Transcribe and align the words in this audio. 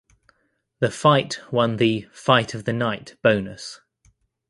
The 0.79 0.89
fight 0.89 1.39
won 1.51 1.75
the 1.77 2.07
"Fight 2.11 2.55
of 2.55 2.65
the 2.65 2.73
Night" 2.73 3.17
bonus. 3.21 3.81